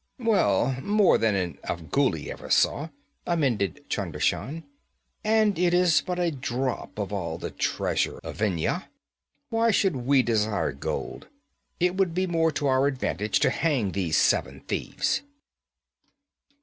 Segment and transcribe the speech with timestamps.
[0.17, 2.89] 'Well, more than an Afghuli ever saw,'
[3.27, 4.63] amended Chunder Shan.
[5.23, 8.89] 'And it is but a drop of all the treasure of Vendhya.
[9.51, 11.27] Why should we desire gold?
[11.79, 15.21] It would be more to our advantage to hang these seven thieves.'